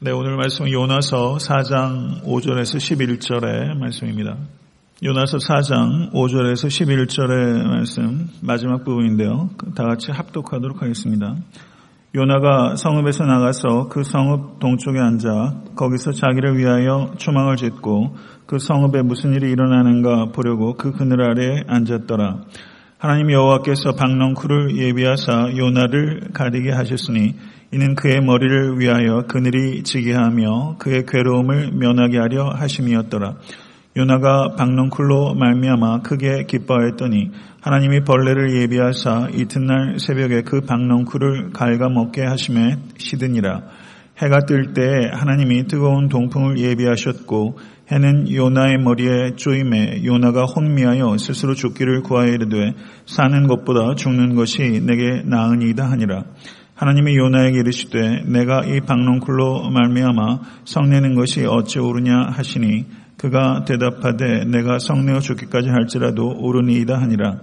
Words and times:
네, 0.00 0.12
오늘 0.12 0.36
말씀은 0.36 0.70
요나서 0.70 1.38
4장 1.38 2.22
5절에서 2.22 2.76
11절의 2.78 3.76
말씀입니다. 3.78 4.36
요나서 5.02 5.38
4장 5.38 6.12
5절에서 6.12 6.68
11절의 6.68 7.66
말씀 7.66 8.28
마지막 8.40 8.84
부분인데요. 8.84 9.50
다 9.74 9.82
같이 9.82 10.12
합독하도록 10.12 10.80
하겠습니다. 10.80 11.34
요나가 12.14 12.76
성읍에서 12.76 13.24
나가서 13.24 13.88
그 13.88 14.04
성읍 14.04 14.60
동쪽에 14.60 15.00
앉아 15.00 15.74
거기서 15.74 16.12
자기를 16.12 16.56
위하여 16.56 17.14
초망을 17.16 17.56
짓고 17.56 18.14
그 18.46 18.60
성읍에 18.60 19.02
무슨 19.02 19.34
일이 19.34 19.50
일어나는가 19.50 20.26
보려고 20.26 20.74
그 20.74 20.92
그늘 20.92 21.22
아래에 21.22 21.64
앉았더라. 21.66 22.42
하나님 22.98 23.30
여호와께서 23.30 23.92
박넝쿨을 23.92 24.76
예비하사 24.76 25.56
요나를 25.56 26.32
가리게 26.32 26.72
하셨으니 26.72 27.36
이는 27.70 27.94
그의 27.94 28.20
머리를 28.20 28.80
위하여 28.80 29.22
그늘이 29.28 29.84
지게 29.84 30.14
하며 30.14 30.74
그의 30.80 31.06
괴로움을 31.06 31.70
면하게 31.74 32.18
하려 32.18 32.50
하심이었더라. 32.56 33.36
요나가 33.96 34.56
박넝쿨로 34.56 35.34
말미암아 35.34 36.02
크게 36.02 36.46
기뻐하였더니 36.48 37.30
하나님이 37.60 38.02
벌레를 38.02 38.60
예비하사 38.62 39.28
이튿날 39.32 40.00
새벽에 40.00 40.42
그 40.42 40.62
박넝쿨을 40.62 41.52
갉아먹게 41.52 42.24
하심에 42.24 42.78
시드니라. 42.96 43.62
해가 44.20 44.40
뜰 44.40 44.74
때 44.74 44.82
하나님이 45.12 45.68
뜨거운 45.68 46.08
동풍을 46.08 46.58
예비하셨고 46.58 47.58
해는 47.90 48.30
요나의 48.30 48.78
머리에 48.78 49.36
쪼임에 49.36 50.04
요나가 50.04 50.44
혼미하여 50.44 51.16
스스로 51.16 51.54
죽기를 51.54 52.02
구하여 52.02 52.32
이르되 52.32 52.74
사는 53.06 53.46
것보다 53.46 53.94
죽는 53.94 54.34
것이 54.34 54.82
내게 54.84 55.22
나으니이다 55.24 55.90
하니라. 55.90 56.24
하나님이 56.74 57.16
요나에게 57.16 57.58
이르시되 57.58 58.24
내가 58.26 58.64
이 58.64 58.80
박농쿨로 58.80 59.70
말미암아 59.70 60.40
성내는 60.64 61.14
것이 61.14 61.44
어찌 61.44 61.78
오르냐 61.78 62.28
하시니 62.30 62.84
그가 63.16 63.64
대답하되 63.64 64.44
내가 64.44 64.78
성내어 64.78 65.20
죽기까지 65.20 65.70
할지라도 65.70 66.36
오르니이다 66.38 67.00
하니라. 67.00 67.40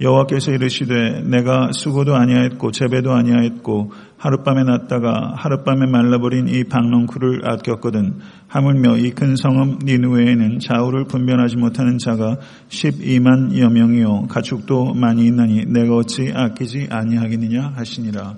여호와께서 0.00 0.52
이르시되 0.52 1.22
내가 1.22 1.70
수고도 1.72 2.16
아니하였고 2.16 2.72
재배도 2.72 3.12
아니하였고 3.12 3.92
하룻밤에 4.16 4.64
났다가 4.64 5.34
하룻밤에 5.36 5.86
말라버린 5.86 6.48
이 6.48 6.64
박농쿨을 6.64 7.48
아꼈거든 7.48 8.18
하물며 8.48 8.96
이 8.98 9.10
큰 9.14 9.36
성읍 9.36 9.84
니누에는 9.84 10.58
좌우를 10.58 11.04
분별하지 11.04 11.56
못하는 11.56 11.98
자가 11.98 12.38
12만여 12.68 13.70
명이요 13.72 14.26
가축도 14.28 14.94
많이 14.94 15.26
있나니 15.26 15.66
내가 15.66 15.94
어찌 15.96 16.32
아끼지 16.34 16.88
아니하겠느냐 16.90 17.74
하시니라. 17.76 18.34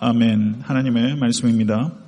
아멘. 0.00 0.56
하나님의 0.62 1.16
말씀입니다. 1.16 2.03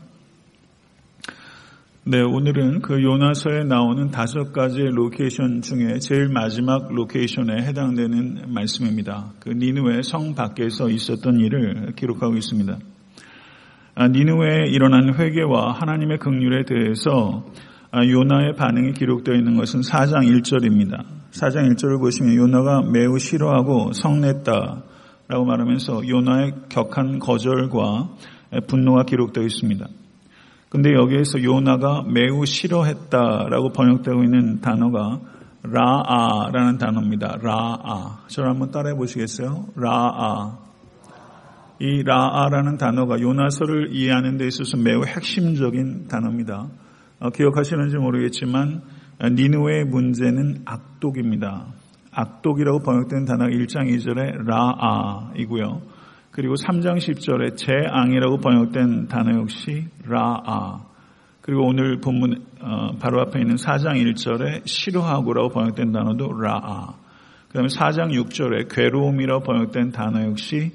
네, 2.08 2.22
오늘은 2.22 2.82
그 2.82 3.02
요나서에 3.02 3.64
나오는 3.64 4.12
다섯 4.12 4.52
가지 4.52 4.80
로케이션 4.80 5.60
중에 5.60 5.98
제일 5.98 6.28
마지막 6.28 6.86
로케이션에 6.94 7.66
해당되는 7.66 8.44
말씀입니다. 8.46 9.32
그 9.40 9.48
니느웨 9.48 10.04
성 10.04 10.36
밖에서 10.36 10.88
있었던 10.88 11.40
일을 11.40 11.94
기록하고 11.96 12.36
있습니다. 12.36 12.78
아, 13.96 14.06
니느웨에 14.06 14.68
일어난 14.68 15.18
회개와 15.18 15.72
하나님의 15.80 16.18
긍휼에 16.18 16.62
대해서 16.68 17.44
아, 17.90 18.06
요나의 18.06 18.54
반응이 18.54 18.92
기록되어 18.92 19.34
있는 19.34 19.56
것은 19.56 19.80
4장 19.80 20.28
1절입니다. 20.30 21.02
4장 21.32 21.68
1절을 21.72 21.98
보시면 21.98 22.36
요나가 22.36 22.82
매우 22.82 23.18
싫어하고 23.18 23.90
성냈다. 23.94 24.84
라고 25.26 25.44
말하면서 25.44 26.06
요나의 26.06 26.52
격한 26.68 27.18
거절과 27.18 28.10
분노가 28.68 29.02
기록되어 29.02 29.42
있습니다. 29.42 29.88
근데 30.68 30.92
여기에서 30.92 31.42
요나가 31.42 32.02
매우 32.02 32.44
싫어했다라고 32.44 33.70
번역되고 33.72 34.24
있는 34.24 34.60
단어가 34.60 35.20
라아라는 35.62 36.78
단어입니다. 36.78 37.38
라아. 37.40 38.26
저를 38.28 38.50
한번 38.50 38.70
따라해 38.70 38.94
보시겠어요? 38.94 39.66
라아. 39.76 40.58
이 41.78 42.02
라아라는 42.02 42.78
단어가 42.78 43.20
요나서를 43.20 43.92
이해하는 43.92 44.38
데 44.38 44.46
있어서 44.46 44.76
매우 44.76 45.04
핵심적인 45.04 46.08
단어입니다. 46.08 46.68
어, 47.20 47.30
기억하시는지 47.30 47.96
모르겠지만 47.96 48.82
니누의 49.22 49.84
문제는 49.84 50.62
악독입니다. 50.64 51.66
악독이라고 52.12 52.80
번역된 52.80 53.24
단어가 53.26 53.50
1장 53.50 53.88
2절에 53.94 54.44
라아이고요. 54.46 55.95
그리고 56.36 56.52
3장 56.54 56.98
10절에 56.98 57.56
재앙이라고 57.56 58.36
번역된 58.36 59.08
단어 59.08 59.40
역시 59.40 59.86
라아. 60.06 60.84
그리고 61.40 61.66
오늘 61.66 61.98
본문 61.98 62.44
어, 62.60 62.90
바로 63.00 63.22
앞에 63.22 63.40
있는 63.40 63.54
4장 63.54 63.94
1절에 63.94 64.66
싫어하고라고 64.66 65.48
번역된 65.48 65.92
단어도 65.92 66.38
라아. 66.38 66.94
그 67.48 67.54
다음에 67.54 67.68
4장 67.68 68.12
6절에 68.12 68.68
괴로움이라고 68.68 69.44
번역된 69.44 69.92
단어 69.92 70.26
역시 70.26 70.72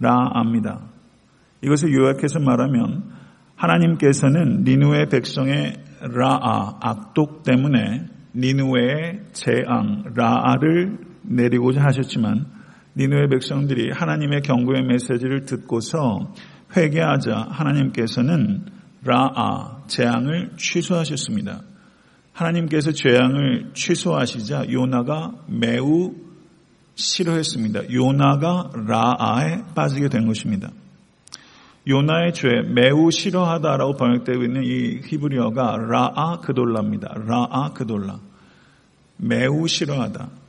라아입니다. 0.00 0.80
이것을 1.60 1.92
요약해서 1.92 2.40
말하면 2.40 3.02
하나님께서는 3.56 4.64
니누의 4.64 5.10
백성의 5.10 5.74
라아, 6.00 6.78
악독 6.80 7.42
때문에 7.42 8.06
니누의 8.34 9.24
재앙 9.32 10.04
라아를 10.14 10.96
내리고자 11.20 11.82
하셨지만 11.84 12.61
니누의 12.96 13.28
백성들이 13.28 13.90
하나님의 13.92 14.42
경고의 14.42 14.82
메시지를 14.84 15.46
듣고서 15.46 16.34
회개하자 16.76 17.48
하나님께서는 17.50 18.66
라아 19.04 19.84
재앙을 19.88 20.52
취소하셨습니다. 20.56 21.62
하나님께서 22.32 22.92
재앙을 22.92 23.70
취소하시자 23.74 24.72
요나가 24.72 25.32
매우 25.46 26.14
싫어했습니다. 26.94 27.92
요나가 27.92 28.70
라아에 28.74 29.62
빠지게 29.74 30.08
된 30.08 30.26
것입니다. 30.26 30.70
요나의 31.88 32.32
죄 32.32 32.48
매우 32.74 33.10
싫어하다라고 33.10 33.96
번역되고 33.96 34.44
있는 34.44 34.62
이 34.64 35.00
히브리어가 35.04 35.78
라아 35.78 36.40
그돌라입니다. 36.40 37.14
라아 37.26 37.72
그돌라. 37.72 38.20
매우 39.16 39.66
싫어하다. 39.66 40.41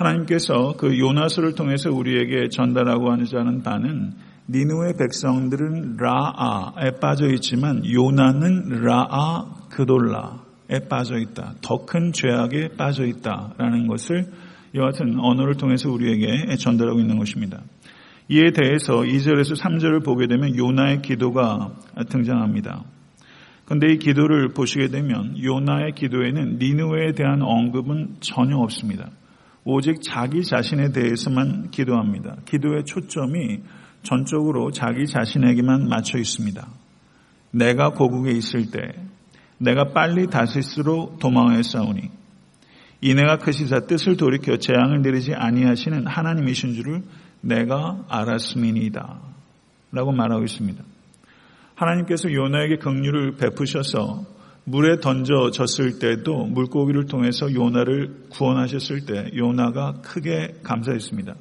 하나님께서 0.00 0.74
그 0.78 0.98
요나서를 0.98 1.54
통해서 1.54 1.90
우리에게 1.90 2.48
전달하고 2.48 3.12
하자는 3.12 3.62
바는 3.62 4.12
니누의 4.48 4.94
백성들은 4.98 5.96
라아에 5.98 6.92
빠져 7.00 7.28
있지만 7.34 7.82
요나는 7.88 8.82
라아 8.82 9.68
그돌라에 9.70 10.88
빠져 10.88 11.18
있다. 11.18 11.54
더 11.60 11.84
큰 11.86 12.12
죄악에 12.12 12.70
빠져 12.76 13.04
있다라는 13.04 13.86
것을 13.86 14.26
같은 14.74 15.18
언어를 15.20 15.56
통해서 15.56 15.90
우리에게 15.90 16.56
전달하고 16.56 16.98
있는 16.98 17.18
것입니다. 17.18 17.60
이에 18.28 18.52
대해서 18.52 19.00
2절에서 19.00 19.60
3절을 19.60 20.04
보게 20.04 20.26
되면 20.28 20.56
요나의 20.56 21.02
기도가 21.02 21.72
등장합니다. 22.08 22.84
그런데 23.64 23.92
이 23.92 23.98
기도를 23.98 24.48
보시게 24.48 24.88
되면 24.88 25.40
요나의 25.40 25.92
기도에는 25.92 26.58
니누에 26.58 27.12
대한 27.12 27.42
언급은 27.42 28.16
전혀 28.20 28.56
없습니다. 28.56 29.10
오직 29.64 30.02
자기 30.02 30.42
자신에 30.42 30.92
대해서만 30.92 31.70
기도합니다. 31.70 32.36
기도의 32.46 32.84
초점이 32.84 33.60
전적으로 34.02 34.70
자기 34.70 35.06
자신에게만 35.06 35.88
맞춰 35.88 36.18
있습니다. 36.18 36.66
내가 37.52 37.90
고국에 37.90 38.30
있을 38.32 38.70
때 38.70 38.80
내가 39.58 39.92
빨리 39.92 40.28
다시스로 40.28 41.16
도망하여 41.20 41.62
싸우니 41.62 42.10
이내가 43.02 43.38
크시사 43.38 43.80
뜻을 43.80 44.16
돌이켜 44.16 44.56
재앙을 44.56 45.02
내리지 45.02 45.34
아니하시는 45.34 46.06
하나님이신 46.06 46.74
줄을 46.74 47.02
내가 47.40 48.04
알았음이니다. 48.08 49.20
라고 49.92 50.12
말하고 50.12 50.44
있습니다. 50.44 50.84
하나님께서 51.74 52.32
요나에게 52.32 52.76
긍휼을 52.76 53.36
베푸셔서 53.36 54.24
물에 54.64 55.00
던져졌을 55.00 55.98
때도 55.98 56.46
물고기를 56.46 57.06
통해서 57.06 57.52
요나를 57.52 58.26
구원하셨을 58.30 59.06
때 59.06 59.30
요나가 59.36 59.94
크게 60.02 60.56
감사했습니다. 60.62 61.34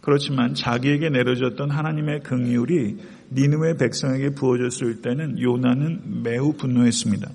그렇지만 0.00 0.54
자기에게 0.54 1.10
내려졌던 1.10 1.70
하나님의 1.70 2.20
긍휼이 2.20 2.96
니누의 3.32 3.76
백성에게 3.76 4.30
부어졌을 4.30 5.02
때는 5.02 5.40
요나는 5.40 6.22
매우 6.22 6.52
분노했습니다. 6.52 7.28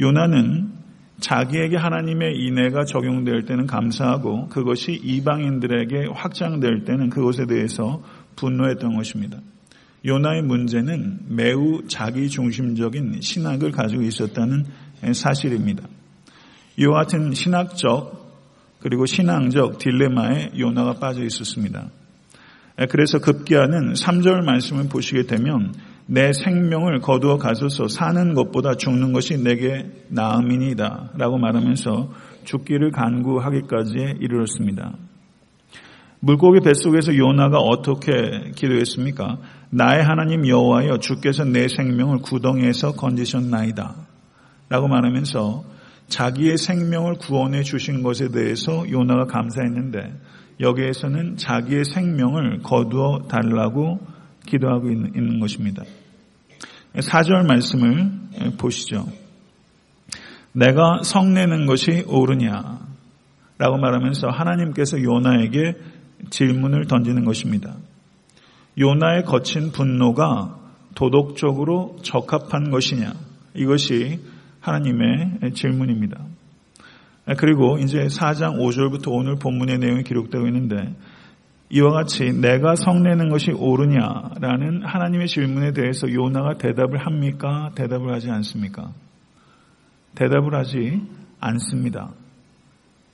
요나는 0.00 0.70
자기에게 1.20 1.76
하나님의 1.76 2.36
인애가 2.36 2.84
적용될 2.84 3.46
때는 3.46 3.66
감사하고 3.66 4.48
그것이 4.48 4.92
이방인들에게 4.92 6.08
확장될 6.12 6.84
때는 6.84 7.10
그것에 7.10 7.46
대해서 7.46 8.02
분노했던 8.36 8.94
것입니다. 8.94 9.38
요나의 10.08 10.42
문제는 10.42 11.20
매우 11.28 11.86
자기 11.86 12.28
중심적인 12.28 13.20
신학을 13.20 13.70
가지고 13.70 14.02
있었다는 14.02 14.64
사실입니다. 15.12 15.86
이와 16.78 17.02
같은 17.02 17.32
신학적 17.32 18.18
그리고 18.80 19.06
신앙적 19.06 19.78
딜레마에 19.78 20.52
요나가 20.58 20.94
빠져 20.94 21.22
있었습니다. 21.24 21.90
그래서 22.90 23.18
급기야는 23.18 23.92
3절 23.92 24.44
말씀을 24.44 24.88
보시게 24.88 25.24
되면 25.24 25.74
내 26.06 26.32
생명을 26.32 27.00
거두어 27.00 27.36
가소서 27.36 27.88
사는 27.88 28.32
것보다 28.34 28.74
죽는 28.74 29.12
것이 29.12 29.36
내게 29.42 29.90
나음이니이다. 30.08 31.10
라고 31.18 31.38
말하면서 31.38 32.12
죽기를 32.44 32.92
간구하기까지 32.92 34.14
이르렀습니다. 34.20 34.94
물고기 36.20 36.60
뱃속에서 36.60 37.16
요나가 37.16 37.58
어떻게 37.58 38.50
기도했습니까? 38.54 39.38
나의 39.70 40.02
하나님 40.02 40.46
여호와여 40.46 40.98
주께서 40.98 41.44
내 41.44 41.68
생명을 41.68 42.18
구덩이에서 42.18 42.92
건지셨나이다. 42.92 43.94
라고 44.68 44.88
말하면서 44.88 45.64
자기의 46.08 46.56
생명을 46.56 47.14
구원해 47.14 47.62
주신 47.62 48.02
것에 48.02 48.28
대해서 48.28 48.90
요나가 48.90 49.26
감사했는데 49.26 50.12
여기에서는 50.60 51.36
자기의 51.36 51.84
생명을 51.84 52.62
거두어 52.62 53.28
달라고 53.28 54.00
기도하고 54.46 54.90
있는 54.90 55.38
것입니다. 55.38 55.84
4절 56.94 57.46
말씀을 57.46 58.10
보시죠. 58.58 59.06
내가 60.52 61.02
성내는 61.04 61.66
것이 61.66 62.04
옳으냐? 62.08 62.80
라고 63.58 63.76
말하면서 63.76 64.28
하나님께서 64.28 65.02
요나에게 65.02 65.76
질문을 66.30 66.86
던지는 66.86 67.24
것입니다. 67.24 67.74
요나의 68.78 69.24
거친 69.24 69.72
분노가 69.72 70.56
도덕적으로 70.94 71.96
적합한 72.02 72.70
것이냐? 72.70 73.12
이것이 73.54 74.20
하나님의 74.60 75.52
질문입니다. 75.54 76.18
그리고 77.36 77.78
이제 77.78 78.06
4장 78.06 78.58
5절부터 78.58 79.12
오늘 79.12 79.36
본문의 79.36 79.78
내용이 79.78 80.02
기록되고 80.02 80.46
있는데 80.46 80.94
이와 81.70 81.90
같이 81.90 82.32
내가 82.32 82.74
성내는 82.74 83.28
것이 83.28 83.50
옳으냐라는 83.52 84.84
하나님의 84.84 85.28
질문에 85.28 85.72
대해서 85.72 86.10
요나가 86.10 86.56
대답을 86.56 86.98
합니까? 86.98 87.70
대답을 87.74 88.14
하지 88.14 88.30
않습니까? 88.30 88.92
대답을 90.14 90.54
하지 90.54 91.02
않습니다. 91.40 92.10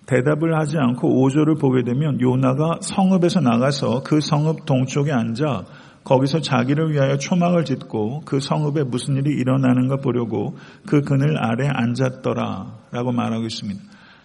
대답을 0.06 0.58
하지 0.58 0.76
않고 0.78 1.08
5절을 1.08 1.60
보게 1.60 1.82
되면 1.82 2.20
요나가 2.20 2.78
성읍에서 2.80 3.40
나가서 3.40 4.02
그 4.04 4.20
성읍 4.20 4.66
동쪽에 4.66 5.12
앉아 5.12 5.64
거기서 6.04 6.40
자기를 6.40 6.92
위하여 6.92 7.16
초막을 7.16 7.64
짓고 7.64 8.22
그 8.26 8.38
성읍에 8.38 8.84
무슨 8.84 9.16
일이 9.16 9.30
일어나는가 9.30 9.96
보려고 9.96 10.56
그 10.86 11.00
그늘 11.00 11.42
아래 11.42 11.66
앉았더라 11.66 12.74
라고 12.92 13.12
말하고 13.12 13.44
있습니다. 13.44 13.80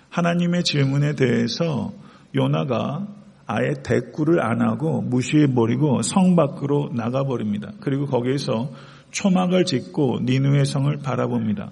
하나님의 0.09 0.63
질문에 0.63 1.13
대해서 1.15 1.93
요나가 2.35 3.07
아예 3.47 3.73
대꾸를 3.83 4.43
안 4.43 4.61
하고 4.61 5.01
무시해버리고 5.01 6.01
성 6.01 6.35
밖으로 6.35 6.91
나가버립니다. 6.93 7.71
그리고 7.79 8.05
거기에서 8.05 8.69
초막을 9.11 9.65
짓고 9.65 10.19
니누의 10.23 10.65
성을 10.65 10.95
바라봅니다. 10.97 11.71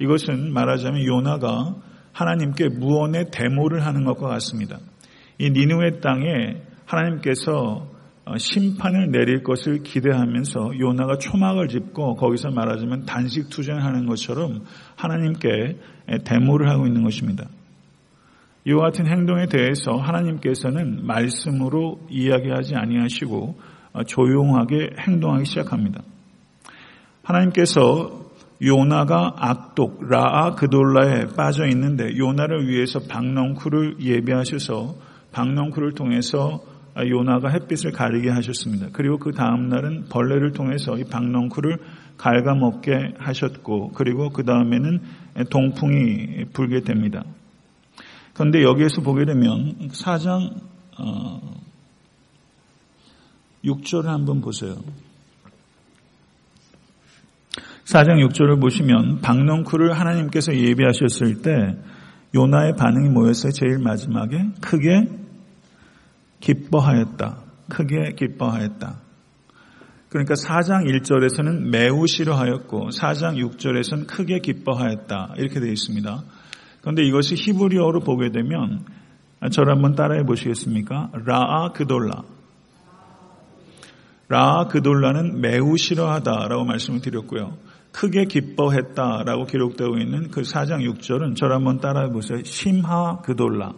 이것은 0.00 0.52
말하자면 0.52 1.06
요나가 1.06 1.74
하나님께 2.14 2.70
무언의 2.70 3.26
데모를 3.30 3.84
하는 3.84 4.04
것과 4.04 4.28
같습니다. 4.28 4.78
이 5.38 5.50
니누의 5.50 6.00
땅에 6.00 6.62
하나님께서 6.86 7.92
심판을 8.38 9.10
내릴 9.10 9.42
것을 9.42 9.82
기대하면서 9.82 10.78
요나가 10.78 11.18
초막을 11.18 11.68
짚고 11.68 12.14
거기서 12.14 12.52
말하자면 12.52 13.04
단식 13.04 13.50
투쟁하는 13.50 14.06
것처럼 14.06 14.64
하나님께 14.96 15.76
데모를 16.24 16.70
하고 16.70 16.86
있는 16.86 17.02
것입니다. 17.02 17.46
이와 18.66 18.84
같은 18.84 19.06
행동에 19.06 19.46
대해서 19.46 19.96
하나님께서는 19.96 21.04
말씀으로 21.04 22.00
이야기하지 22.08 22.76
아니하시고 22.76 23.58
조용하게 24.06 24.92
행동하기 25.00 25.44
시작합니다. 25.44 26.02
하나님께서 27.22 28.23
요나가 28.62 29.34
악독 29.36 30.08
라아 30.08 30.54
그돌라에 30.54 31.26
빠져 31.36 31.66
있는데 31.66 32.16
요나를 32.16 32.68
위해서 32.68 33.00
박넝쿨을 33.00 33.96
예비하셔서 34.00 34.94
박넝쿨을 35.32 35.92
통해서 35.94 36.62
요나가 36.96 37.48
햇빛을 37.48 37.90
가리게 37.90 38.30
하셨습니다. 38.30 38.88
그리고 38.92 39.18
그 39.18 39.32
다음 39.32 39.68
날은 39.68 40.06
벌레를 40.08 40.52
통해서 40.52 40.96
이 40.96 41.04
박넝쿨을 41.04 41.78
갉아먹게 42.16 43.14
하셨고 43.18 43.90
그리고 43.94 44.30
그 44.30 44.44
다음에는 44.44 45.00
동풍이 45.50 46.44
불게 46.52 46.80
됩니다. 46.80 47.24
그런데 48.34 48.62
여기에서 48.62 49.00
보게 49.00 49.24
되면 49.24 49.88
4장 49.88 50.60
6절을 53.64 54.06
어, 54.06 54.10
한번 54.10 54.40
보세요. 54.40 54.76
4장 57.84 58.26
6절을 58.28 58.60
보시면 58.60 59.20
박넝쿨을 59.20 59.92
하나님께서 59.92 60.54
예비하셨을 60.56 61.42
때 61.42 61.76
요나의 62.34 62.74
반응이 62.76 63.10
뭐였어요? 63.10 63.52
제일 63.52 63.78
마지막에 63.78 64.36
크게 64.60 65.08
기뻐하였다. 66.40 67.38
크게 67.68 68.14
기뻐하였다. 68.16 68.96
그러니까 70.08 70.34
4장 70.34 70.84
1절에서는 70.86 71.70
매우 71.70 72.06
싫어하였고 72.06 72.90
4장 72.90 73.36
6절에서는 73.36 74.06
크게 74.06 74.38
기뻐하였다. 74.38 75.34
이렇게 75.36 75.60
되어 75.60 75.70
있습니다. 75.70 76.22
그런데 76.80 77.02
이것이 77.02 77.34
히브리어로 77.34 78.00
보게 78.00 78.30
되면 78.30 78.84
저를 79.50 79.74
한번 79.74 79.94
따라해 79.94 80.22
보시겠습니까? 80.24 81.10
라아 81.24 81.72
그돌라. 81.72 82.22
라아 84.28 84.68
그돌라는 84.68 85.40
매우 85.40 85.76
싫어하다라고 85.76 86.64
말씀을 86.64 87.00
드렸고요. 87.00 87.56
크게 87.94 88.24
기뻐했다라고 88.24 89.46
기록되고 89.46 89.98
있는 89.98 90.30
그 90.30 90.42
4장 90.42 90.82
6절은 90.82 91.36
저를 91.36 91.54
한번 91.54 91.78
따라해 91.78 92.10
보세요. 92.10 92.42
심하 92.42 93.20
그돌라. 93.20 93.72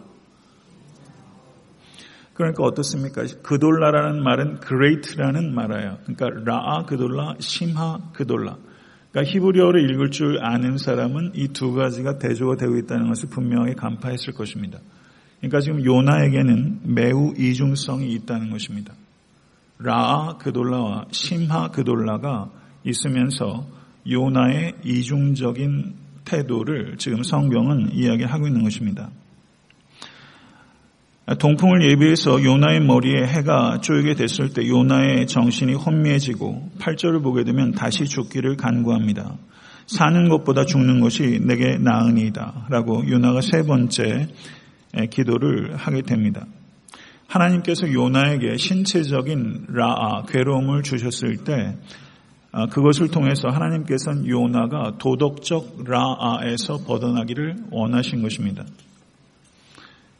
그러니까 2.33 2.63
어떻습니까? 2.63 3.23
그돌라라는 3.43 4.23
말은 4.23 4.59
great라는 4.59 5.53
말이에요. 5.53 5.97
그러니까 6.05 6.29
라아 6.51 6.85
그돌라, 6.85 7.35
심하 7.39 7.99
그돌라. 8.13 8.57
그러니까 9.11 9.31
히브리어를 9.31 9.89
읽을 9.91 10.11
줄 10.11 10.43
아는 10.43 10.77
사람은 10.77 11.31
이 11.35 11.47
두 11.49 11.73
가지가 11.73 12.17
대조가 12.17 12.55
되고 12.55 12.75
있다는 12.77 13.07
것을 13.09 13.29
분명히 13.29 13.75
간파했을 13.75 14.33
것입니다. 14.33 14.79
그러니까 15.39 15.59
지금 15.61 15.83
요나에게는 15.85 16.81
매우 16.83 17.33
이중성이 17.37 18.11
있다는 18.13 18.49
것입니다. 18.49 18.93
라아 19.79 20.37
그돌라와 20.37 21.05
심하 21.11 21.69
그돌라가 21.69 22.49
있으면서 22.83 23.76
요나의 24.09 24.73
이중적인 24.83 25.95
태도를 26.25 26.97
지금 26.97 27.23
성경은 27.23 27.93
이야기하고 27.93 28.47
있는 28.47 28.63
것입니다. 28.63 29.09
동풍을 31.39 31.89
예비해서 31.91 32.41
요나의 32.41 32.81
머리에 32.81 33.25
해가 33.25 33.81
쪼이게 33.81 34.15
됐을 34.15 34.53
때 34.53 34.65
요나의 34.65 35.27
정신이 35.27 35.73
혼미해지고 35.73 36.71
8절을 36.79 37.21
보게 37.21 37.43
되면 37.43 37.73
다시 37.73 38.05
죽기를 38.05 38.55
간구합니다. 38.55 39.35
사는 39.87 40.29
것보다 40.29 40.65
죽는 40.65 41.01
것이 41.01 41.39
내게 41.43 41.77
나으니이다. 41.77 42.67
라고 42.69 43.03
요나가 43.09 43.41
세 43.41 43.63
번째 43.63 44.27
기도를 45.09 45.75
하게 45.75 46.01
됩니다. 46.01 46.45
하나님께서 47.27 47.91
요나에게 47.91 48.55
신체적인 48.55 49.67
라아, 49.69 50.23
괴로움을 50.29 50.83
주셨을 50.83 51.43
때 51.43 51.53
아, 51.53 52.06
그것을 52.71 53.09
통해서 53.09 53.49
하나님께서는 53.49 54.27
요나가 54.27 54.97
도덕적 54.97 55.83
라아에서 55.85 56.77
벗어나기를 56.85 57.55
원하신 57.71 58.21
것입니다. 58.21 58.63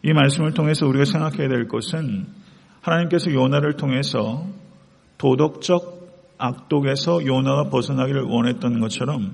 이 0.04 0.14
말씀을 0.14 0.54
통해서 0.54 0.86
우리가 0.88 1.06
생각해야 1.06 1.48
될 1.48 1.68
것은 1.68 2.28
하나님께서 2.82 3.34
요나를 3.34 3.78
통해서 3.78 4.46
도덕적 5.18 5.98
악독에서 6.38 7.26
요나가 7.26 7.70
벗어나기를 7.70 8.22
원했던 8.24 8.80
것처럼 8.80 9.34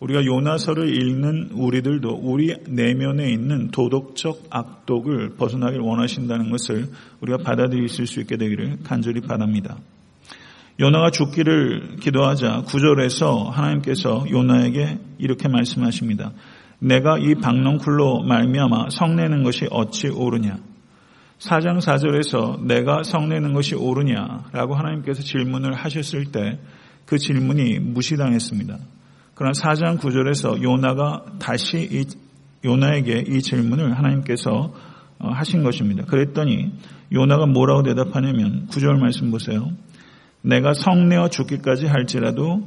우리가 0.00 0.24
요나서를 0.24 0.94
읽는 0.94 1.50
우리들도 1.52 2.20
우리 2.22 2.56
내면에 2.68 3.30
있는 3.30 3.70
도덕적 3.70 4.46
악독을 4.48 5.30
벗어나기를 5.36 5.82
원하신다는 5.82 6.50
것을 6.50 6.88
우리가 7.20 7.38
받아들일 7.38 7.88
수 7.88 8.20
있게 8.20 8.36
되기를 8.36 8.78
간절히 8.84 9.20
바랍니다. 9.20 9.76
요나가 10.80 11.10
죽기를 11.10 11.96
기도하자 12.00 12.62
구절에서 12.66 13.50
하나님께서 13.50 14.26
요나에게 14.30 14.98
이렇게 15.18 15.48
말씀하십니다. 15.48 16.32
내가 16.78 17.18
이 17.18 17.34
박농쿨로 17.34 18.22
말미암아 18.22 18.90
성내는 18.90 19.42
것이 19.42 19.66
어찌 19.70 20.08
옳으냐? 20.08 20.58
4장 21.38 21.78
4절에서 21.80 22.64
내가 22.64 23.02
성내는 23.02 23.52
것이 23.52 23.74
옳으냐라고 23.74 24.74
하나님께서 24.74 25.22
질문을 25.22 25.74
하셨을 25.74 26.26
때 26.26 26.58
그 27.08 27.16
질문이 27.16 27.78
무시당했습니다. 27.78 28.78
그러나 29.34 29.52
4장 29.52 29.98
9절에서 29.98 30.62
요나가 30.62 31.24
다시 31.38 31.78
이, 31.90 32.04
요나에게 32.64 33.24
이 33.28 33.40
질문을 33.40 33.96
하나님께서 33.96 34.74
하신 35.18 35.62
것입니다. 35.62 36.04
그랬더니 36.04 36.70
요나가 37.12 37.46
뭐라고 37.46 37.82
대답하냐면 37.82 38.66
9절 38.70 38.98
말씀 38.98 39.30
보세요. 39.30 39.70
내가 40.48 40.72
성내어 40.72 41.28
죽기까지 41.28 41.86
할지라도 41.86 42.66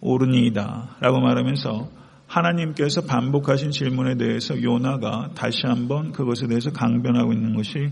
오르니이다. 0.00 0.96
라고 1.00 1.20
말하면서 1.20 1.90
하나님께서 2.26 3.02
반복하신 3.02 3.70
질문에 3.70 4.16
대해서 4.16 4.60
요나가 4.62 5.28
다시 5.34 5.66
한번 5.66 6.12
그것에 6.12 6.46
대해서 6.46 6.70
강변하고 6.70 7.34
있는 7.34 7.54
것이 7.54 7.90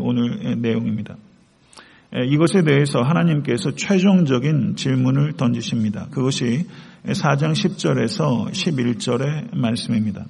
오늘 0.00 0.60
내용입니다. 0.62 1.16
이것에 2.26 2.62
대해서 2.62 3.02
하나님께서 3.02 3.72
최종적인 3.72 4.76
질문을 4.76 5.34
던지십니다. 5.34 6.06
그것이 6.10 6.66
4장 7.04 7.52
10절에서 7.52 8.50
11절의 8.50 9.56
말씀입니다. 9.56 10.24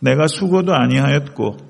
내가 0.00 0.26
수고도 0.26 0.74
아니하였고 0.74 1.69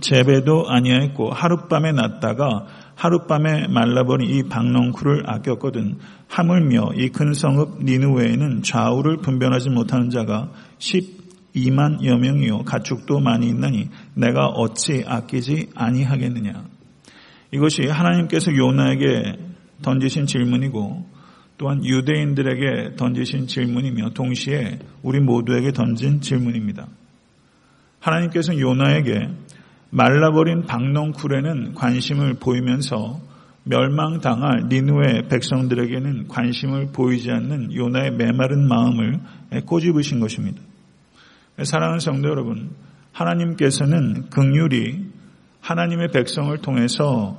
재배도 0.00 0.68
아니하였고 0.68 1.30
하룻밤에 1.30 1.92
났다가 1.92 2.66
하룻밤에 2.94 3.68
말라버린 3.68 4.30
이 4.30 4.42
박농쿨을 4.44 5.28
아꼈거든 5.28 5.98
하물며 6.28 6.92
이큰 6.96 7.34
성읍 7.34 7.82
니누웨에는 7.84 8.62
좌우를 8.62 9.18
분별하지 9.18 9.70
못하는 9.70 10.10
자가 10.10 10.50
12만 10.78 12.04
여 12.04 12.16
명이요 12.16 12.64
가축도 12.64 13.18
많이 13.20 13.48
있나니 13.48 13.88
내가 14.14 14.46
어찌 14.46 15.02
아끼지 15.06 15.70
아니하겠느냐 15.74 16.64
이것이 17.52 17.86
하나님께서 17.86 18.54
요나에게 18.54 19.38
던지신 19.82 20.26
질문이고 20.26 21.06
또한 21.58 21.84
유대인들에게 21.84 22.96
던지신 22.96 23.46
질문이며 23.46 24.10
동시에 24.10 24.78
우리 25.02 25.20
모두에게 25.20 25.72
던진 25.72 26.20
질문입니다. 26.22 26.86
하나님께서 27.98 28.58
요나에게 28.58 29.28
말라버린 29.90 30.62
박농쿨에는 30.66 31.74
관심을 31.74 32.34
보이면서 32.34 33.20
멸망당할 33.64 34.68
니누의 34.68 35.28
백성들에게는 35.28 36.28
관심을 36.28 36.88
보이지 36.92 37.30
않는 37.30 37.74
요나의 37.74 38.12
메마른 38.12 38.66
마음을 38.66 39.20
꼬집으신 39.66 40.20
것입니다. 40.20 40.60
사랑하는 41.62 42.00
성도 42.00 42.28
여러분, 42.28 42.70
하나님께서는 43.12 44.30
극률이 44.30 45.10
하나님의 45.60 46.08
백성을 46.08 46.56
통해서 46.58 47.36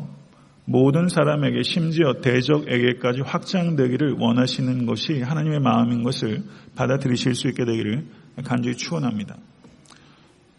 모든 0.66 1.10
사람에게 1.10 1.64
심지어 1.64 2.22
대적에게까지 2.22 3.22
확장되기를 3.22 4.18
원하시는 4.20 4.86
것이 4.86 5.22
하나님의 5.22 5.60
마음인 5.60 6.04
것을 6.04 6.44
받아들이실 6.76 7.34
수 7.34 7.48
있게 7.48 7.66
되기를 7.66 8.06
간절히 8.46 8.78
축원합니다. 8.78 9.36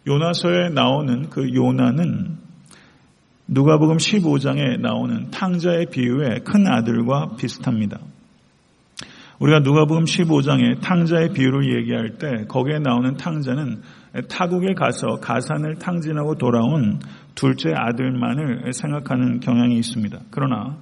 요나서에 0.05 0.69
나오는 0.69 1.29
그 1.29 1.53
요나는 1.53 2.37
누가복음 3.47 3.97
15장에 3.97 4.79
나오는 4.79 5.29
탕자의 5.31 5.87
비유의 5.91 6.41
큰 6.43 6.67
아들과 6.67 7.35
비슷합니다. 7.37 7.99
우리가 9.39 9.59
누가복음 9.59 10.05
15장에 10.05 10.81
탕자의 10.81 11.29
비유를 11.33 11.77
얘기할 11.79 12.17
때 12.17 12.45
거기에 12.47 12.79
나오는 12.79 13.15
탕자는 13.15 13.81
타국에 14.29 14.73
가서 14.73 15.19
가산을 15.21 15.75
탕진하고 15.75 16.35
돌아온 16.35 16.99
둘째 17.35 17.73
아들만을 17.75 18.71
생각하는 18.73 19.39
경향이 19.39 19.77
있습니다. 19.77 20.19
그러나 20.29 20.77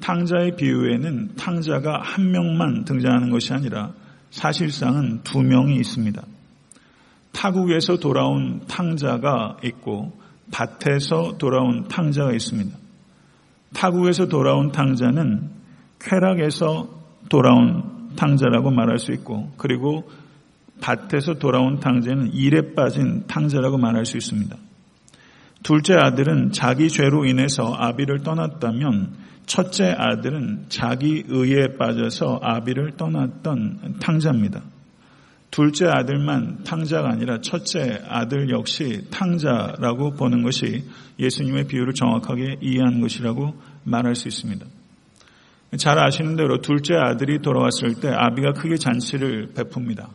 탕자의 0.00 0.56
비유에는 0.56 1.34
탕자가 1.36 2.00
한 2.02 2.30
명만 2.30 2.84
등장하는 2.84 3.30
것이 3.30 3.52
아니라 3.52 3.92
사실상은 4.30 5.20
두 5.24 5.42
명이 5.42 5.76
있습니다. 5.76 6.22
타국에서 7.38 7.98
돌아온 7.98 8.62
탕자가 8.66 9.58
있고 9.62 10.12
밭에서 10.50 11.38
돌아온 11.38 11.86
탕자가 11.86 12.32
있습니다. 12.32 12.76
타국에서 13.74 14.26
돌아온 14.26 14.72
탕자는 14.72 15.48
쾌락에서 16.00 16.88
돌아온 17.28 18.16
탕자라고 18.16 18.72
말할 18.72 18.98
수 18.98 19.12
있고 19.12 19.52
그리고 19.56 20.10
밭에서 20.80 21.34
돌아온 21.34 21.78
탕자는 21.78 22.32
일에 22.32 22.74
빠진 22.74 23.24
탕자라고 23.28 23.78
말할 23.78 24.04
수 24.04 24.16
있습니다. 24.16 24.56
둘째 25.62 25.94
아들은 25.94 26.50
자기 26.50 26.88
죄로 26.88 27.24
인해서 27.24 27.72
아비를 27.72 28.24
떠났다면 28.24 29.12
첫째 29.46 29.94
아들은 29.96 30.66
자기 30.70 31.22
의에 31.28 31.76
빠져서 31.78 32.40
아비를 32.42 32.96
떠났던 32.96 33.98
탕자입니다. 34.00 34.62
둘째 35.50 35.86
아들만 35.86 36.62
탕자가 36.64 37.08
아니라 37.10 37.40
첫째 37.40 38.02
아들 38.06 38.50
역시 38.50 39.06
탕자라고 39.10 40.12
보는 40.12 40.42
것이 40.42 40.84
예수님의 41.18 41.64
비유를 41.64 41.94
정확하게 41.94 42.58
이해한 42.60 43.00
것이라고 43.00 43.54
말할 43.84 44.14
수 44.14 44.28
있습니다. 44.28 44.66
잘 45.76 45.98
아시는 45.98 46.36
대로 46.36 46.60
둘째 46.60 46.94
아들이 46.94 47.40
돌아왔을 47.40 48.00
때 48.00 48.08
아비가 48.08 48.52
크게 48.52 48.76
잔치를 48.76 49.52
베풉니다. 49.54 50.08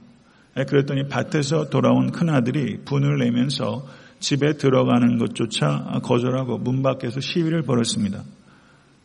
그랬더니 0.67 1.07
밭에서 1.07 1.69
돌아온 1.69 2.11
큰 2.11 2.29
아들이 2.29 2.77
분을 2.85 3.17
내면서 3.17 3.85
집에 4.19 4.53
들어가는 4.53 5.17
것조차 5.17 5.99
거절하고 6.03 6.59
문 6.59 6.81
밖에서 6.81 7.19
시위를 7.19 7.63
벌였습니다. 7.63 8.23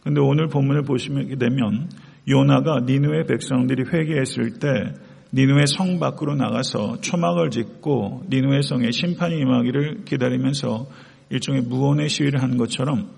그런데 0.01 0.21
오늘 0.21 0.49
본문을 0.49 0.83
보시게 0.83 1.37
되면 1.37 1.91
요나가 2.29 2.81
니누의 2.81 3.27
백성들이 3.27 3.85
회개했을 3.93 4.59
때 4.59 4.95
니누의 5.33 5.67
성 5.67 5.99
밖으로 5.99 6.35
나가서 6.35 7.01
초막을 7.01 7.51
짓고 7.51 8.25
니누의 8.31 8.63
성에 8.63 8.91
심판이 8.91 9.39
임하기를 9.39 10.05
기다리면서 10.05 10.87
일종의 11.31 11.63
무언의 11.63 12.09
시위를 12.09 12.43
한 12.43 12.57
것처럼 12.57 13.11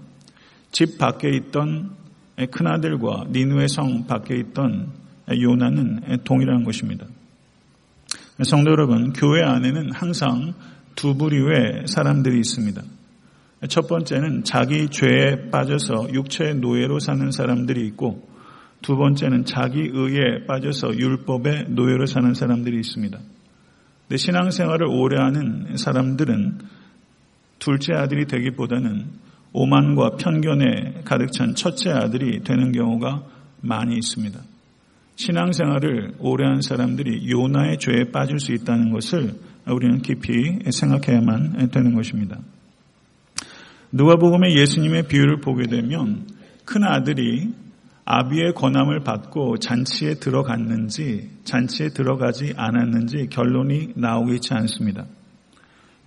집 0.72 0.98
밖에 0.98 1.28
있던 1.30 1.90
큰아들과 2.50 3.26
니누의 3.30 3.68
성 3.68 4.06
밖에 4.06 4.36
있던 4.36 4.88
요나는 5.30 6.18
동일한 6.24 6.64
것입니다. 6.64 7.06
성도 8.42 8.70
여러분, 8.70 9.12
교회 9.12 9.42
안에는 9.42 9.92
항상 9.92 10.54
두 10.96 11.14
부류의 11.14 11.84
사람들이 11.86 12.38
있습니다. 12.38 12.82
첫 13.68 13.86
번째는 13.86 14.44
자기 14.44 14.88
죄에 14.88 15.50
빠져서 15.50 16.14
육체의 16.14 16.56
노예로 16.56 16.98
사는 16.98 17.30
사람들이 17.30 17.86
있고 17.88 18.26
두 18.82 18.96
번째는 18.96 19.44
자기 19.44 19.80
의에 19.92 20.46
빠져서 20.46 20.96
율법의 20.98 21.66
노예로 21.68 22.06
사는 22.06 22.32
사람들이 22.34 22.78
있습니다. 22.80 23.18
근 24.08 24.16
신앙생활을 24.16 24.86
오래 24.86 25.18
하는 25.20 25.76
사람들은 25.76 26.58
둘째 27.58 27.92
아들이 27.94 28.26
되기보다는 28.26 29.06
오만과 29.52 30.16
편견에 30.16 31.02
가득 31.04 31.32
찬 31.32 31.54
첫째 31.54 31.90
아들이 31.90 32.42
되는 32.42 32.72
경우가 32.72 33.24
많이 33.60 33.94
있습니다. 33.94 34.40
신앙생활을 35.16 36.14
오래 36.18 36.46
한 36.46 36.62
사람들이 36.62 37.30
요나의 37.30 37.78
죄에 37.78 38.10
빠질 38.10 38.40
수 38.40 38.52
있다는 38.52 38.90
것을 38.90 39.34
우리는 39.66 40.00
깊이 40.00 40.58
생각해야만 40.70 41.68
되는 41.70 41.94
것입니다. 41.94 42.38
누가복음의 43.92 44.56
예수님의 44.56 45.08
비유를 45.08 45.40
보게 45.40 45.66
되면 45.66 46.26
큰 46.64 46.84
아들이 46.84 47.52
아비의 48.04 48.54
권함을 48.54 49.00
받고 49.00 49.58
잔치에 49.58 50.14
들어갔는지 50.14 51.30
잔치에 51.44 51.90
들어가지 51.90 52.54
않았는지 52.56 53.28
결론이 53.30 53.92
나오고 53.96 54.32
있지 54.34 54.54
않습니다. 54.54 55.06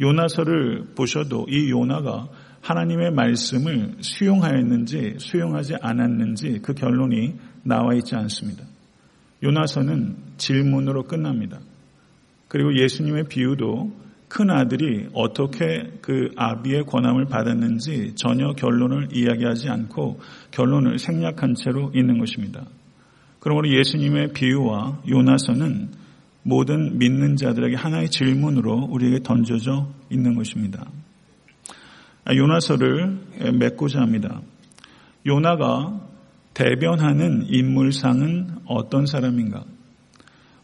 요나서를 0.02 0.94
보셔도 0.96 1.46
이 1.50 1.70
요나가 1.70 2.28
하나님의 2.62 3.12
말씀을 3.12 3.96
수용하였는지 4.00 5.16
수용하지 5.18 5.76
않았는지 5.82 6.60
그 6.62 6.74
결론이 6.74 7.36
나와 7.64 7.94
있지 7.96 8.16
않습니다. 8.16 8.64
요나서는 9.44 10.16
질문으로 10.38 11.04
끝납니다. 11.04 11.60
그리고 12.48 12.76
예수님의 12.76 13.26
비유도 13.28 13.92
큰 14.34 14.50
아들이 14.50 15.08
어떻게 15.14 15.92
그 16.02 16.32
아비의 16.36 16.86
권함을 16.86 17.26
받았는지 17.26 18.14
전혀 18.16 18.54
결론을 18.54 19.10
이야기하지 19.14 19.70
않고 19.70 20.20
결론을 20.50 20.98
생략한 20.98 21.54
채로 21.54 21.92
있는 21.94 22.18
것입니다. 22.18 22.66
그러므로 23.40 23.70
예수님의 23.70 24.34
비유와 24.34 25.04
요나서는 25.08 25.90
모든 26.42 26.98
믿는 26.98 27.36
자들에게 27.36 27.76
하나의 27.76 28.10
질문으로 28.10 28.88
우리에게 28.90 29.20
던져져 29.22 29.88
있는 30.10 30.34
것입니다. 30.34 30.84
아, 32.26 32.34
요나서를 32.34 33.20
맺고자 33.60 34.02
합니다. 34.02 34.42
요나가 35.28 36.02
대변하는 36.56 37.46
인물상은 37.50 38.48
어떤 38.66 39.06
사람인가? 39.06 39.64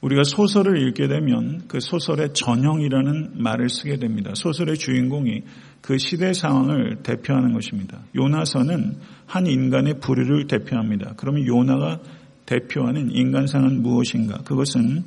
우리가 0.02 0.24
소설을 0.24 0.82
읽게 0.88 1.08
되면 1.08 1.64
그 1.68 1.80
소설의 1.80 2.34
전형이라는 2.34 3.32
말을 3.36 3.70
쓰게 3.70 3.98
됩니다. 3.98 4.32
소설의 4.34 4.78
주인공이 4.78 5.44
그 5.82 5.98
시대 5.98 6.32
상황을 6.32 6.98
대표하는 7.04 7.54
것입니다. 7.54 8.00
요나서는 8.16 8.96
한 9.26 9.46
인간의 9.46 10.00
불의를 10.00 10.48
대표합니다. 10.48 11.14
그러면 11.18 11.46
요나가 11.46 12.00
대표하는 12.46 13.12
인간상은 13.12 13.82
무엇인가? 13.82 14.38
그것은 14.44 15.04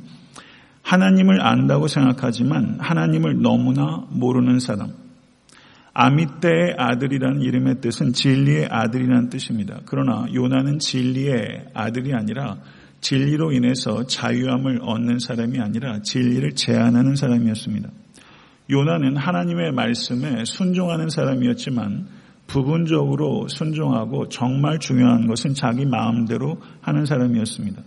하나님을 0.83 1.41
안다고 1.41 1.89
생각하지만 1.89 2.79
하나님을 2.79 3.41
너무나 3.41 4.07
모르는 4.11 4.59
사람. 4.59 4.91
아미떼의 5.95 6.77
아들이라는 6.79 7.43
이름의 7.43 7.81
뜻은 7.81 8.13
진리의 8.13 8.69
아들이라는 8.71 9.29
뜻입니다. 9.29 9.81
그러나 9.85 10.27
요나는 10.33 10.79
진리의 10.79 11.67
아들이 11.75 12.15
아니라 12.15 12.59
진리로 13.03 13.53
인해서 13.53 14.07
자유함을 14.07 14.81
얻는 14.83 15.19
사람이 15.19 15.61
아니라 15.61 16.01
진리를 16.01 16.53
제한하는 16.53 17.17
사람이었습니다. 17.17 17.91
요나는 18.71 19.17
하나님의 19.17 19.73
말씀에 19.73 20.45
순종하는 20.47 21.11
사람이었지만 21.11 22.07
부분적으로 22.47 23.49
순종하고 23.49 24.29
정말 24.29 24.79
중요한 24.79 25.27
것은 25.27 25.55
자기 25.55 25.85
마음대로 25.85 26.61
하는 26.81 27.05
사람이었습니다. 27.05 27.83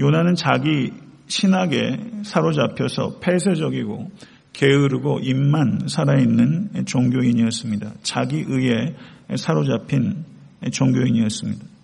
요나는 0.00 0.34
자기 0.34 0.92
신학에 1.26 1.98
사로잡혀서 2.22 3.18
폐쇄적이고 3.20 4.10
게으르고 4.54 5.20
입만 5.20 5.88
살아있는 5.88 6.86
종교인이었습니다. 6.86 7.92
자기 8.02 8.44
의에 8.46 8.96
사로잡힌 9.36 10.24
종교인이었습니다. 10.72 11.77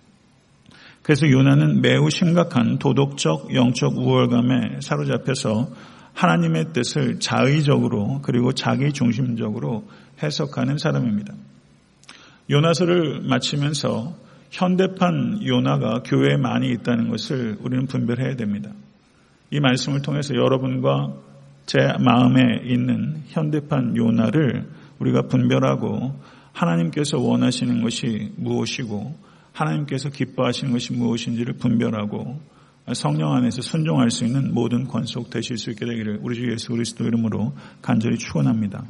그래서 1.05 1.29
요나는 1.29 1.81
매우 1.81 2.09
심각한 2.09 2.79
도덕적, 2.79 3.53
영적 3.53 3.95
우월감에 3.95 4.79
사로잡혀서 4.81 5.69
하나님의 6.15 6.73
뜻을 6.73 7.19
자의적으로 7.19 8.21
그리고 8.23 8.53
자기 8.53 8.91
중심적으로 8.91 9.87
해석하는 10.23 10.79
사람입니다. 10.79 11.35
요나서를 12.49 13.21
마치면서 13.21 14.15
현대판 14.49 15.45
요나가 15.45 16.01
교회에 16.01 16.37
많이 16.37 16.71
있다는 16.71 17.09
것을 17.09 17.57
우리는 17.59 17.85
분별해야 17.85 18.35
됩니다. 18.35 18.71
이 19.51 19.59
말씀을 19.59 20.01
통해서 20.01 20.33
여러분과 20.33 21.13
제 21.67 21.77
마음에 21.99 22.61
있는 22.63 23.21
현대판 23.27 23.95
요나를 23.95 24.67
우리가 24.97 25.27
분별하고 25.27 26.19
하나님께서 26.51 27.19
원하시는 27.19 27.83
것이 27.83 28.31
무엇이고 28.37 29.34
하나님께서 29.55 30.09
기뻐하시는 30.09 30.71
것이 30.71 30.93
무엇인지를 30.93 31.53
분별하고 31.53 32.39
성령 32.93 33.33
안에서 33.33 33.61
순종할 33.61 34.11
수 34.11 34.25
있는 34.25 34.53
모든 34.53 34.87
권속 34.87 35.29
되실 35.29 35.57
수 35.57 35.71
있게 35.71 35.85
되기를 35.85 36.19
우리 36.21 36.35
주 36.35 36.51
예수 36.51 36.69
그리스도 36.69 37.05
이름으로 37.05 37.53
간절히 37.81 38.17
축원합니다. 38.17 38.85